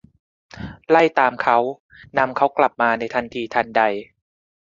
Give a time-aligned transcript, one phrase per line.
[0.89, 1.57] ไล่ตามเขา;
[2.17, 3.81] นำเขากลับมาในทันทีทันใด